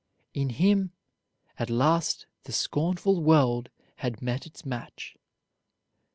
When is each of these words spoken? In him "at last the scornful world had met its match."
In 0.33 0.49
him 0.49 0.93
"at 1.59 1.69
last 1.69 2.25
the 2.45 2.51
scornful 2.51 3.21
world 3.21 3.69
had 3.97 4.19
met 4.19 4.47
its 4.47 4.65
match." 4.65 5.15